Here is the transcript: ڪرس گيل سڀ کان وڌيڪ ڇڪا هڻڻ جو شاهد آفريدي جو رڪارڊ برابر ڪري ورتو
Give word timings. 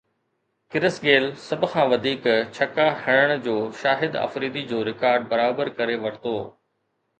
ڪرس 0.71 0.95
گيل 1.05 1.25
سڀ 1.47 1.61
کان 1.73 1.85
وڌيڪ 1.91 2.23
ڇڪا 2.55 2.87
هڻڻ 3.03 3.29
جو 3.47 3.55
شاهد 3.83 4.19
آفريدي 4.25 4.67
جو 4.75 4.83
رڪارڊ 4.91 5.31
برابر 5.35 5.73
ڪري 5.79 6.03
ورتو 6.05 6.35